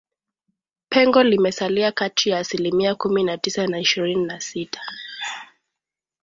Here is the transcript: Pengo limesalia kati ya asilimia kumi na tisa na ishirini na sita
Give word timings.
Pengo 0.89 1.23
limesalia 1.23 1.91
kati 1.91 2.29
ya 2.29 2.37
asilimia 2.39 2.95
kumi 2.95 3.23
na 3.23 3.37
tisa 3.37 3.67
na 3.67 3.79
ishirini 3.79 4.25
na 4.25 4.39
sita 4.41 4.81